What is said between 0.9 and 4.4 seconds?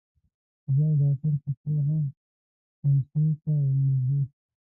ډاکټر خسرو هم سموڅې ته ورنږدې شو.